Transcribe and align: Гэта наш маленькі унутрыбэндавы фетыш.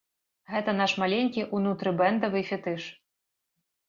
Гэта 0.53 0.71
наш 0.77 0.95
маленькі 1.01 1.43
унутрыбэндавы 1.57 2.41
фетыш. 2.49 2.83